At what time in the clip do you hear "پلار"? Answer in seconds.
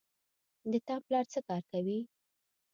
1.05-1.25